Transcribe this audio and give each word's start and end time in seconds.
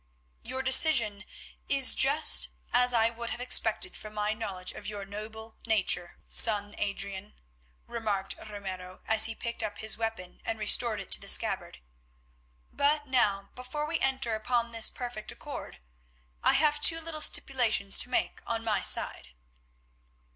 "Your 0.41 0.63
decision 0.63 1.25
is 1.69 1.93
just 1.93 2.41
such 2.45 2.51
as 2.73 2.91
I 2.91 3.11
would 3.11 3.29
have 3.29 3.39
expected 3.39 3.95
from 3.95 4.15
my 4.15 4.33
knowledge 4.33 4.71
of 4.71 4.87
your 4.87 5.05
noble 5.05 5.57
nature, 5.67 6.17
son 6.27 6.73
Adrian," 6.79 7.35
remarked 7.85 8.33
Ramiro 8.49 9.01
as 9.07 9.25
he 9.25 9.35
picked 9.35 9.61
up 9.61 9.77
his 9.77 9.99
weapon 9.99 10.41
and 10.43 10.57
restored 10.57 10.99
it 10.99 11.11
to 11.11 11.21
the 11.21 11.27
scabbard. 11.27 11.81
"But 12.73 13.05
now, 13.05 13.49
before 13.53 13.85
we 13.85 13.99
enter 13.99 14.33
upon 14.33 14.71
this 14.71 14.89
perfect 14.89 15.31
accord, 15.31 15.77
I 16.41 16.53
have 16.53 16.81
two 16.81 16.99
little 16.99 17.21
stipulations 17.21 17.95
to 17.99 18.09
make 18.09 18.39
on 18.47 18.63
my 18.63 18.81
side." 18.81 19.29